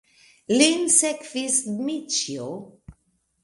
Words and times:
Lin 0.57 0.81
sekvis 0.95 1.59
Dmiĉjo. 1.77 2.51